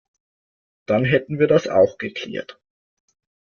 [0.87, 2.59] Dann hätten wir das auch geklärt.